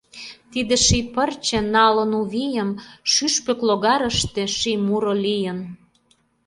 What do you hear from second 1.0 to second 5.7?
пырче, Налын у вийым, Шӱшпык логарыште Ший муро лийын!